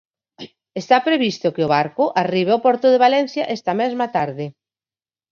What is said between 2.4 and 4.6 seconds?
ao porto de Valencia esta mesma tarde.